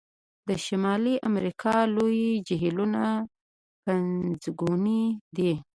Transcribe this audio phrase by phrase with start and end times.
[0.47, 3.01] د شمالي امریکا لوی جهیلونه
[3.85, 5.03] پنځګوني
[5.37, 5.51] دي.